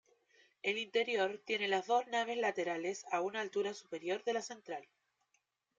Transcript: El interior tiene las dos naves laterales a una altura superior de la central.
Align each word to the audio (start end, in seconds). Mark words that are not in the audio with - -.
El 0.63 0.79
interior 0.79 1.39
tiene 1.45 1.67
las 1.67 1.85
dos 1.85 2.07
naves 2.07 2.35
laterales 2.39 3.05
a 3.11 3.21
una 3.21 3.39
altura 3.41 3.75
superior 3.75 4.23
de 4.23 4.33
la 4.33 4.41
central. 4.41 4.87